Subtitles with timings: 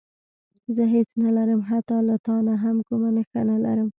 [0.75, 3.89] زه هېڅ نه لرم حتی له تا نه هم کومه نښه نه لرم.